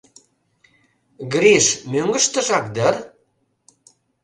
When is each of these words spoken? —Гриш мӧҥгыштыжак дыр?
—Гриш 1.33 1.65
мӧҥгыштыжак 1.91 2.65
дыр? 2.75 2.95